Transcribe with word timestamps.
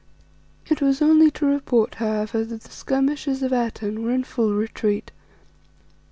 It 0.67 0.81
was 0.81 0.99
only 0.99 1.29
to 1.29 1.45
report, 1.45 1.93
however, 1.93 2.43
that 2.43 2.61
the 2.63 2.71
skirmishers 2.71 3.43
of 3.43 3.51
Atene 3.53 4.01
were 4.01 4.09
in 4.09 4.23
full 4.23 4.51
retreat. 4.55 5.11